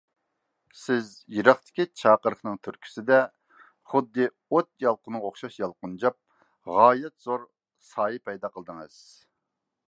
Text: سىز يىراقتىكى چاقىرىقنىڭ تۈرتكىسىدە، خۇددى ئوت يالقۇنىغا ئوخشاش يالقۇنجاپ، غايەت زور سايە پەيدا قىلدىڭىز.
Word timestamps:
سىز 0.83 1.09
يىراقتىكى 1.33 1.85
چاقىرىقنىڭ 2.03 2.57
تۈرتكىسىدە، 2.67 3.19
خۇددى 3.93 4.27
ئوت 4.31 4.69
يالقۇنىغا 4.87 5.31
ئوخشاش 5.31 5.59
يالقۇنجاپ، 5.61 6.19
غايەت 6.79 7.29
زور 7.29 7.45
سايە 7.93 8.25
پەيدا 8.31 8.53
قىلدىڭىز. 8.57 8.99